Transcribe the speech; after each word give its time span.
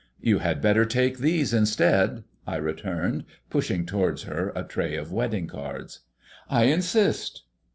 "You 0.19 0.39
had 0.39 0.63
better 0.63 0.83
take 0.83 1.19
these 1.19 1.53
instead," 1.53 2.23
I 2.47 2.55
returned, 2.55 3.23
pushing 3.51 3.85
towards 3.85 4.23
her 4.23 4.51
a 4.55 4.63
tray 4.63 4.95
of 4.95 5.11
wedding 5.13 5.45
cards. 5.45 5.99
"I 6.49 6.63
insist." 6.63 7.43